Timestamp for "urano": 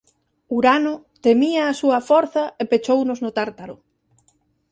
0.57-0.93